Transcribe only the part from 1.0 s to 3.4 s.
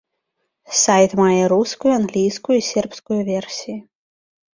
мае рускую, англійскую і сербскую